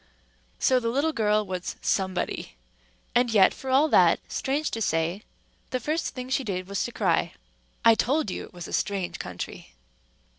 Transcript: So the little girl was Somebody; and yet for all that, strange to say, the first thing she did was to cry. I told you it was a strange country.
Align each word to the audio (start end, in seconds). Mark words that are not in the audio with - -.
So 0.57 0.79
the 0.79 0.89
little 0.89 1.13
girl 1.13 1.45
was 1.45 1.75
Somebody; 1.79 2.55
and 3.13 3.29
yet 3.29 3.53
for 3.53 3.69
all 3.69 3.87
that, 3.89 4.19
strange 4.27 4.71
to 4.71 4.81
say, 4.81 5.21
the 5.69 5.79
first 5.79 6.15
thing 6.15 6.27
she 6.31 6.43
did 6.43 6.67
was 6.67 6.83
to 6.85 6.91
cry. 6.91 7.33
I 7.85 7.93
told 7.93 8.31
you 8.31 8.41
it 8.45 8.51
was 8.51 8.67
a 8.67 8.73
strange 8.73 9.19
country. 9.19 9.75